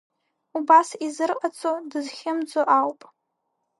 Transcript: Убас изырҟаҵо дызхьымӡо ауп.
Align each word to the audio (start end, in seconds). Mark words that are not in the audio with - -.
Убас 0.57 0.89
изырҟаҵо 1.05 1.71
дызхьымӡо 1.89 2.61
ауп. 2.77 2.99